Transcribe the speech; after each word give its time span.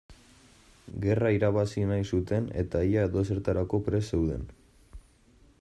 Gerra 1.03 1.31
irabazi 1.35 1.83
nahi 1.91 2.07
zuten 2.15 2.49
eta 2.65 2.83
ia 2.95 3.07
edozertarako 3.11 3.85
prest 3.91 4.17
zeuden. 4.19 4.53